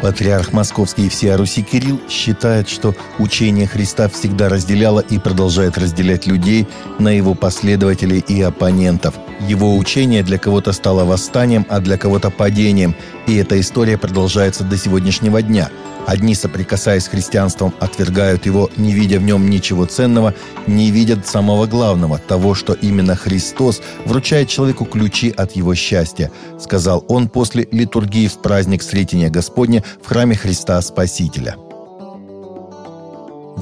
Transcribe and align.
Патриарх 0.00 0.52
Московский 0.52 1.06
и 1.06 1.08
всея 1.08 1.36
Руси 1.36 1.62
Кирилл 1.62 2.00
считает, 2.08 2.68
что 2.68 2.94
учение 3.18 3.66
Христа 3.66 4.08
всегда 4.08 4.48
разделяло 4.48 5.00
и 5.00 5.18
продолжает 5.18 5.76
разделять 5.78 6.26
людей 6.26 6.66
на 6.98 7.08
его 7.08 7.34
последователей 7.34 8.18
и 8.18 8.40
оппонентов. 8.40 9.14
Его 9.46 9.76
учение 9.76 10.22
для 10.22 10.38
кого-то 10.38 10.72
стало 10.72 11.04
восстанием, 11.04 11.66
а 11.68 11.80
для 11.80 11.98
кого-то 11.98 12.30
падением, 12.30 12.94
и 13.26 13.36
эта 13.36 13.60
история 13.60 13.98
продолжается 13.98 14.64
до 14.64 14.76
сегодняшнего 14.76 15.42
дня– 15.42 15.68
Одни, 16.06 16.34
соприкасаясь 16.34 17.04
с 17.04 17.08
христианством, 17.08 17.72
отвергают 17.78 18.46
его, 18.46 18.70
не 18.76 18.92
видя 18.92 19.18
в 19.18 19.22
нем 19.22 19.48
ничего 19.48 19.86
ценного, 19.86 20.34
не 20.66 20.90
видят 20.90 21.26
самого 21.26 21.66
главного, 21.66 22.18
того, 22.18 22.54
что 22.54 22.72
именно 22.72 23.16
Христос 23.16 23.80
вручает 24.04 24.48
человеку 24.48 24.84
ключи 24.84 25.30
от 25.30 25.52
его 25.52 25.74
счастья, 25.74 26.30
сказал 26.58 27.04
он 27.08 27.28
после 27.28 27.68
литургии 27.70 28.28
в 28.28 28.38
праздник 28.38 28.82
Сретения 28.82 29.30
Господня 29.30 29.84
в 30.02 30.08
храме 30.08 30.36
Христа 30.36 30.80
Спасителя. 30.82 31.56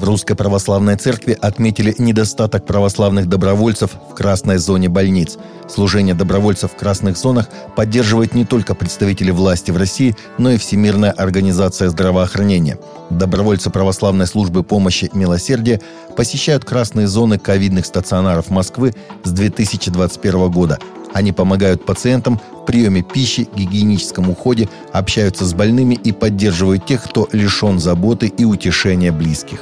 Русской 0.09 0.33
Православной 0.33 0.95
Церкви 0.95 1.37
отметили 1.39 1.93
недостаток 1.99 2.65
православных 2.65 3.29
добровольцев 3.29 3.91
в 4.09 4.15
красной 4.15 4.57
зоне 4.57 4.89
больниц. 4.89 5.37
Служение 5.67 6.15
добровольцев 6.15 6.71
в 6.71 6.75
красных 6.75 7.15
зонах 7.15 7.47
поддерживает 7.75 8.33
не 8.33 8.43
только 8.43 8.73
представители 8.73 9.29
власти 9.29 9.69
в 9.69 9.77
России, 9.77 10.15
но 10.39 10.49
и 10.49 10.57
Всемирная 10.57 11.11
организация 11.11 11.89
здравоохранения. 11.89 12.79
Добровольцы 13.11 13.69
православной 13.69 14.25
службы 14.25 14.63
помощи 14.63 15.11
«Милосердие» 15.13 15.79
посещают 16.17 16.65
красные 16.65 17.07
зоны 17.07 17.37
ковидных 17.37 17.85
стационаров 17.85 18.49
Москвы 18.49 18.95
с 19.23 19.29
2021 19.29 20.49
года. 20.49 20.79
Они 21.13 21.33
помогают 21.33 21.85
пациентам 21.85 22.41
в 22.63 22.65
приеме 22.65 23.03
пищи, 23.03 23.47
гигиеническом 23.55 24.27
уходе, 24.31 24.69
общаются 24.91 25.45
с 25.45 25.53
больными 25.53 25.93
и 25.93 26.11
поддерживают 26.11 26.87
тех, 26.87 27.03
кто 27.03 27.29
лишен 27.31 27.77
заботы 27.77 28.25
и 28.25 28.43
утешения 28.43 29.11
близких 29.11 29.59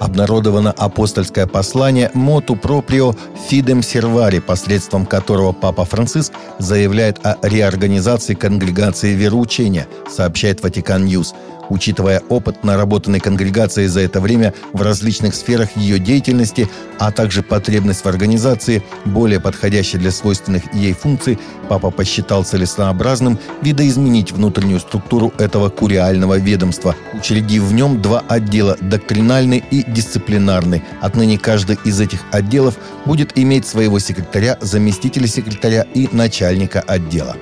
обнародовано 0.00 0.72
апостольское 0.72 1.46
послание 1.46 2.10
«Motu 2.14 2.56
proprio 2.56 3.14
Fidem 3.48 3.82
servare», 3.82 4.40
посредством 4.40 5.06
которого 5.06 5.52
Папа 5.52 5.84
Франциск 5.84 6.32
заявляет 6.58 7.18
о 7.24 7.36
реорганизации 7.42 8.34
конгрегации 8.34 9.14
вероучения, 9.14 9.86
сообщает 10.10 10.62
Vatican 10.62 11.04
News– 11.04 11.34
учитывая 11.70 12.22
опыт, 12.28 12.64
наработанный 12.64 13.20
конгрегацией 13.20 13.88
за 13.88 14.00
это 14.00 14.20
время 14.20 14.54
в 14.72 14.82
различных 14.82 15.34
сферах 15.34 15.76
ее 15.76 15.98
деятельности, 15.98 16.68
а 16.98 17.12
также 17.12 17.42
потребность 17.42 18.04
в 18.04 18.08
организации, 18.08 18.82
более 19.04 19.40
подходящей 19.40 19.98
для 19.98 20.10
свойственных 20.10 20.74
ей 20.74 20.92
функций, 20.92 21.38
папа 21.68 21.90
посчитал 21.90 22.44
целесообразным 22.44 23.38
видоизменить 23.62 24.32
внутреннюю 24.32 24.80
структуру 24.80 25.32
этого 25.38 25.68
куриального 25.68 26.38
ведомства, 26.38 26.94
учредив 27.14 27.64
в 27.64 27.72
нем 27.72 28.00
два 28.00 28.22
отдела– 28.28 28.76
доктринальный 28.80 29.62
и 29.70 29.84
дисциплинарный. 29.90 30.82
Отныне 31.00 31.38
каждый 31.38 31.78
из 31.84 32.00
этих 32.00 32.20
отделов 32.32 32.76
будет 33.04 33.38
иметь 33.38 33.66
своего 33.66 33.98
секретаря, 33.98 34.58
заместителя 34.60 35.26
секретаря 35.26 35.82
и 35.94 36.08
начальника 36.12 36.80
отдела. 36.80 37.36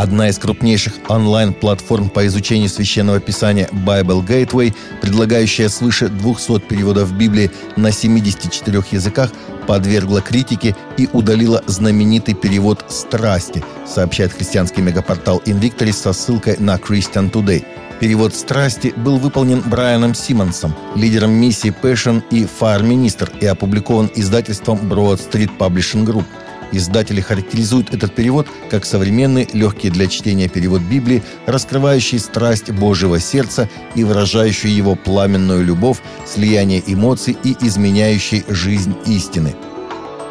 Одна 0.00 0.30
из 0.30 0.38
крупнейших 0.38 0.94
онлайн-платформ 1.08 2.08
по 2.08 2.26
изучению 2.26 2.70
священного 2.70 3.20
писания 3.20 3.68
Bible 3.70 4.26
Gateway, 4.26 4.74
предлагающая 5.02 5.68
свыше 5.68 6.08
200 6.08 6.60
переводов 6.60 7.12
Библии 7.12 7.50
на 7.76 7.92
74 7.92 8.82
языках, 8.92 9.30
подвергла 9.66 10.22
критике 10.22 10.74
и 10.96 11.06
удалила 11.12 11.62
знаменитый 11.66 12.32
перевод 12.32 12.82
«Страсти», 12.88 13.62
сообщает 13.86 14.32
христианский 14.32 14.80
мегапортал 14.80 15.42
Invictory 15.44 15.92
со 15.92 16.14
ссылкой 16.14 16.56
на 16.58 16.76
Christian 16.76 17.30
Today. 17.30 17.62
Перевод 18.00 18.34
«Страсти» 18.34 18.94
был 18.96 19.18
выполнен 19.18 19.60
Брайаном 19.60 20.14
Симмонсом, 20.14 20.74
лидером 20.96 21.32
миссии 21.32 21.74
Passion 21.82 22.22
и 22.30 22.44
Fire 22.44 22.82
Minister 22.82 23.30
и 23.38 23.44
опубликован 23.44 24.10
издательством 24.14 24.78
Broad 24.78 25.20
Street 25.20 25.50
Publishing 25.58 26.06
Group– 26.06 26.24
Издатели 26.72 27.20
характеризуют 27.20 27.92
этот 27.92 28.14
перевод 28.14 28.46
как 28.70 28.84
современный, 28.84 29.48
легкий 29.52 29.90
для 29.90 30.06
чтения 30.06 30.48
перевод 30.48 30.82
Библии, 30.82 31.22
раскрывающий 31.46 32.18
страсть 32.18 32.70
Божьего 32.70 33.18
сердца 33.18 33.68
и 33.94 34.04
выражающий 34.04 34.70
его 34.70 34.94
пламенную 34.94 35.64
любовь, 35.64 35.98
слияние 36.26 36.82
эмоций 36.86 37.36
и 37.42 37.56
изменяющий 37.60 38.44
жизнь 38.48 38.94
истины. 39.06 39.54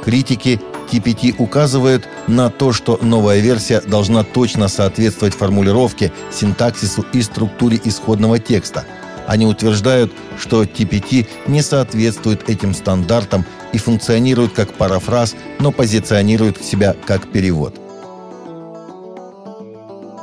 Критики 0.04 0.62
TPT 0.92 1.36
указывают 1.38 2.08
на 2.28 2.50
то, 2.50 2.72
что 2.74 2.98
новая 3.02 3.40
версия 3.40 3.82
должна 3.82 4.24
точно 4.24 4.70
соответствовать 4.70 5.36
формулировке, 5.36 6.12
синтаксису 6.32 7.06
и 7.14 7.22
структуре 7.22 7.80
исходного 7.84 8.40
текста– 8.40 8.86
они 9.30 9.46
утверждают, 9.46 10.12
что 10.40 10.64
TPT 10.64 11.28
не 11.46 11.62
соответствует 11.62 12.50
этим 12.50 12.74
стандартам 12.74 13.46
и 13.74 13.78
функционирует 13.78 14.54
как 14.54 14.74
парафраз, 14.74 15.36
но 15.60 15.72
позиционирует 15.72 16.64
себя 16.66 16.96
как 17.06 17.32
перевод. 17.32 17.80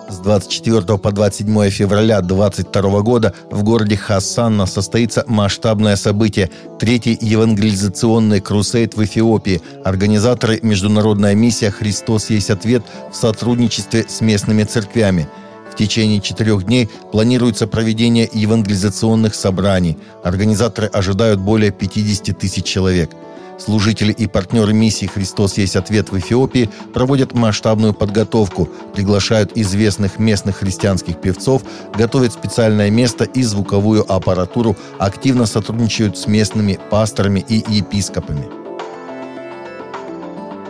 С 0.09 0.19
24 0.19 0.99
по 0.99 1.13
27 1.13 1.71
февраля 1.71 2.21
2022 2.21 3.01
года 3.03 3.33
в 3.49 3.63
городе 3.63 3.97
Хасанна 3.97 4.67
состоится 4.67 5.23
масштабное 5.29 5.95
событие– 5.95 6.51
Третий 6.81 7.17
евангелизационный 7.21 8.41
крусейд 8.41 8.97
в 8.97 9.05
Эфиопии. 9.05 9.63
Организаторы– 9.85 10.59
Международная 10.63 11.37
миссия 11.37 11.71
«Христос 11.71 12.29
есть 12.31 12.51
ответ» 12.51 12.83
в 13.13 13.15
сотрудничестве 13.15 14.05
с 14.09 14.21
местными 14.21 14.65
церквями– 14.65 15.29
в 15.77 15.79
течение 15.79 16.23
четырех 16.23 16.65
дней 16.65 16.89
планируется 17.13 17.67
проведение 17.67 18.27
евангелизационных 18.33 19.35
собраний. 19.35 19.99
Организаторы 20.25 20.87
ожидают 20.87 21.39
более 21.39 21.71
50 21.71 22.39
тысяч 22.39 22.65
человек. 22.65 23.11
Служители 23.59 24.11
и 24.11 24.27
партнеры 24.27 24.73
миссии 24.73 25.05
«Христос 25.05 25.59
есть 25.59 25.77
ответ» 25.77 26.11
в 26.11 26.19
Эфиопии 26.19 26.71
проводят 26.95 27.35
масштабную 27.35 27.93
подготовку, 27.93 28.71
приглашают 28.95 29.53
известных 29.55 30.19
местных 30.19 30.57
христианских 30.57 31.21
певцов, 31.21 31.61
готовят 31.95 32.33
специальное 32.33 32.89
место 32.89 33.25
и 33.25 33.43
звуковую 33.43 34.11
аппаратуру, 34.11 34.77
активно 34.99 35.45
сотрудничают 35.45 36.17
с 36.17 36.27
местными 36.27 36.79
пасторами 36.91 37.45
и 37.47 37.63
епископами. 37.69 38.66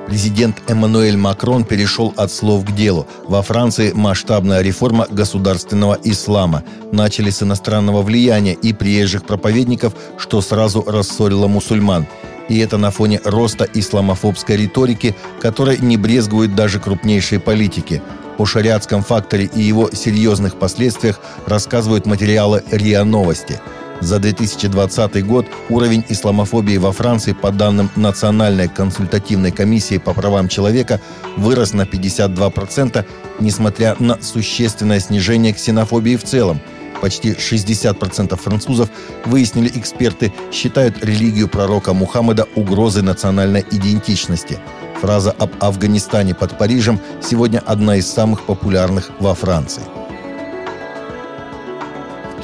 Президент 0.07 0.63
Эммануэль 0.69 1.17
Макрон 1.17 1.65
перешел 1.65 2.15
от 2.17 2.31
слов 2.31 2.65
к 2.65 2.71
делу. 2.71 3.09
Во 3.27 3.43
Франции 3.43 3.91
масштабная 3.93 4.63
реформа 4.63 5.07
государственного 5.11 5.99
ислама. 6.05 6.63
Начали 6.93 7.31
с 7.31 7.43
иностранного 7.43 8.03
влияния 8.03 8.55
и 8.55 8.73
приезжих 8.73 9.25
проповедников, 9.25 9.95
что 10.17 10.41
сразу 10.41 10.85
рассорило 10.87 11.49
мусульман. 11.49 12.07
И 12.49 12.59
это 12.59 12.79
на 12.79 12.93
фоне 12.93 13.21
роста 13.25 13.67
исламофобской 13.75 14.57
риторики, 14.57 15.17
которой 15.41 15.79
не 15.79 15.97
брезгуют 15.97 16.55
даже 16.55 16.79
крупнейшие 16.79 17.41
политики. 17.41 18.01
О 18.39 18.47
шариатском 18.47 19.03
факторе 19.03 19.51
и 19.53 19.61
его 19.61 19.91
серьезных 19.91 20.57
последствиях 20.57 21.19
рассказывают 21.47 22.07
материалы 22.07 22.63
РИА 22.71 23.03
Новости– 23.03 23.61
за 24.01 24.19
2020 24.19 25.27
год 25.27 25.47
уровень 25.69 26.05
исламофобии 26.09 26.77
во 26.77 26.93
Франции, 26.93 27.33
по 27.33 27.51
данным 27.51 27.91
Национальной 27.97 28.69
консультативной 28.69 29.53
комиссии 29.53 29.99
по 29.99 30.13
правам 30.15 30.49
человека, 30.49 31.01
вырос 31.37 31.73
на 31.73 31.83
52%, 31.83 33.05
несмотря 33.41 33.97
на 33.99 34.21
существенное 34.23 35.01
снижение 35.01 35.53
ксенофобии 35.53 36.17
в 36.17 36.25
целом. 36.25 36.61
Почти 37.01 37.33
60% 37.33 38.37
французов, 38.37 38.89
выяснили 39.27 39.71
эксперты, 39.75 40.33
считают 40.51 41.05
религию 41.05 41.49
пророка 41.49 41.93
Мухаммада 41.93 42.47
угрозой 42.55 43.03
национальной 43.03 43.65
идентичности. 43.71 44.59
Фраза 45.01 45.31
об 45.33 45.51
Афганистане 45.61 46.35
под 46.35 46.57
Парижем 46.57 46.99
сегодня 47.23 47.59
одна 47.59 47.97
из 47.97 48.07
самых 48.11 48.45
популярных 48.45 49.11
во 49.21 49.35
Франции. 49.35 49.83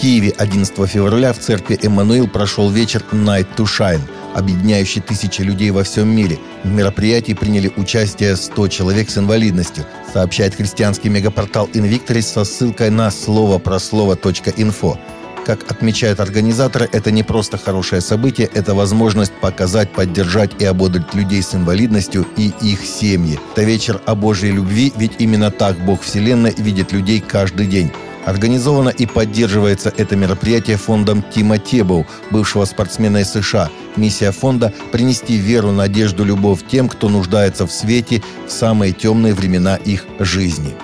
Киеве 0.03 0.35
11 0.37 0.91
февраля 0.91 1.33
в 1.33 1.39
церкви 1.39 1.79
Эммануил 1.81 2.27
прошел 2.27 2.69
вечер 2.69 3.05
Night 3.13 3.47
to 3.57 3.67
Shine, 3.67 4.01
объединяющий 4.35 5.01
тысячи 5.01 5.43
людей 5.43 5.71
во 5.71 5.85
всем 5.85 6.09
мире. 6.09 6.41
В 6.65 6.73
мероприятии 6.73 7.35
приняли 7.35 7.71
участие 7.77 8.35
100 8.35 8.67
человек 8.67 9.11
с 9.11 9.19
инвалидностью, 9.19 9.85
сообщает 10.13 10.57
христианский 10.57 11.09
мегапортал 11.09 11.69
Invictoris 11.73 12.23
со 12.23 12.43
ссылкой 12.43 12.91
на 12.91 13.13
слово 13.13 13.59
про 13.59 13.79
слово.инфо. 13.79 14.99
Как 15.47 15.71
отмечают 15.71 16.19
организаторы, 16.19 16.89
это 16.91 17.13
не 17.13 17.23
просто 17.23 17.57
хорошее 17.57 18.01
событие, 18.01 18.51
это 18.53 18.75
возможность 18.75 19.33
показать, 19.41 19.93
поддержать 19.93 20.51
и 20.61 20.65
ободрить 20.65 21.15
людей 21.15 21.45
с 21.45 21.55
инвалидностью 21.55 22.27
и 22.37 22.53
их 22.61 22.85
семьи. 22.85 23.39
Это 23.53 23.63
вечер 23.63 24.01
о 24.05 24.17
Божьей 24.17 24.51
любви, 24.51 24.93
ведь 24.97 25.13
именно 25.21 25.53
так 25.53 25.79
Бог 25.85 26.03
Вселенной 26.03 26.55
видит 26.59 26.91
людей 26.91 27.21
каждый 27.21 27.69
день. 27.69 27.93
Организовано 28.25 28.91
и 28.91 29.07
поддерживается 29.07 29.93
это 29.97 30.15
мероприятие 30.15 30.77
фондом 30.77 31.23
Тима 31.23 31.59
Тебоу, 31.59 32.07
бывшего 32.31 32.65
спортсмена 32.65 33.19
из 33.19 33.33
США. 33.33 33.69
Миссия 33.97 34.31
фонда– 34.31 34.73
принести 34.93 35.37
веру, 35.37 35.73
надежду, 35.73 36.25
любовь 36.25 36.61
тем, 36.69 36.89
кто 36.89 37.09
нуждается 37.09 37.67
в 37.67 37.73
свете 37.73 38.23
в 38.47 38.53
самые 38.53 38.93
темные 38.93 39.35
времена 39.35 39.77
их 39.77 40.07
жизни. 40.19 40.75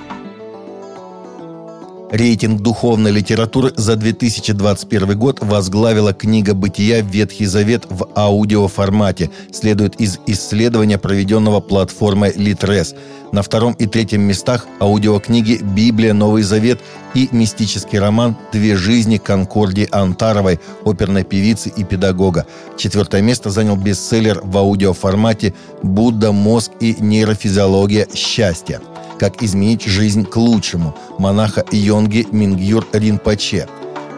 Рейтинг 2.11 2.63
духовной 2.63 3.11
литературы 3.11 3.73
за 3.77 3.95
2021 3.95 5.19
год 5.19 5.39
возглавила 5.43 6.15
книга 6.15 6.55
«Бытия. 6.55 7.03
Ветхий 7.03 7.45
Завет» 7.45 7.85
в 7.91 8.09
аудиоформате, 8.17 9.31
следует 9.53 10.01
из 10.01 10.19
исследования, 10.27 10.97
проведенного 10.97 11.61
платформой 11.61 12.31
Litres. 12.31 12.97
На 13.31 13.43
втором 13.43 13.75
и 13.75 13.87
третьем 13.87 14.23
местах 14.23 14.67
аудиокниги 14.81 15.61
«Библия. 15.63 16.15
Новый 16.15 16.45
Завет» 16.45 16.81
и 17.13 17.29
мистический 17.31 17.99
роман 17.99 18.39
«Две 18.53 18.75
жизни» 18.75 19.19
Конкорди 19.19 19.87
Антаровой, 19.91 20.61
оперной 20.87 21.25
певицы 21.25 21.69
и 21.69 21.85
педагога. 21.85 22.47
Четвертое 22.79 23.21
место 23.21 23.51
занял 23.51 23.77
бестселлер 23.77 24.41
в 24.43 24.57
аудиоформате 24.57 25.53
«Будда, 25.83 26.33
мозг 26.33 26.73
и 26.81 26.97
нейрофизиология 26.99 28.07
счастья» 28.15 28.81
как 29.19 29.43
изменить 29.43 29.85
жизнь 29.85 30.25
к 30.25 30.37
лучшему 30.37 30.95
монаха 31.19 31.65
Йонги 31.71 32.27
Мингюр 32.31 32.87
Ринпаче. 32.93 33.67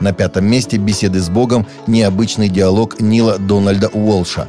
На 0.00 0.12
пятом 0.12 0.46
месте 0.46 0.76
беседы 0.76 1.20
с 1.20 1.28
Богом 1.28 1.66
необычный 1.86 2.48
диалог 2.48 3.00
Нила 3.00 3.38
Дональда 3.38 3.88
Уолша. 3.88 4.48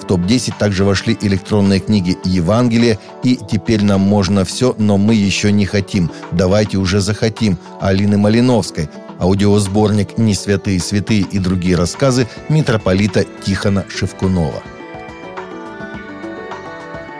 В 0.00 0.04
топ-10 0.04 0.54
также 0.58 0.84
вошли 0.84 1.16
электронные 1.20 1.80
книги 1.80 2.18
Евангелия 2.24 2.98
и 3.22 3.38
«Теперь 3.50 3.84
нам 3.84 4.00
можно 4.00 4.44
все, 4.44 4.74
но 4.78 4.98
мы 4.98 5.14
еще 5.14 5.52
не 5.52 5.64
хотим. 5.64 6.10
Давайте 6.32 6.78
уже 6.78 7.00
захотим» 7.00 7.56
Алины 7.80 8.18
Малиновской, 8.18 8.88
аудиосборник 9.20 10.18
«Не 10.18 10.34
святые 10.34 10.80
святые» 10.80 11.20
и 11.20 11.38
другие 11.38 11.76
рассказы 11.76 12.28
митрополита 12.48 13.24
Тихона 13.44 13.84
Шевкунова. 13.88 14.62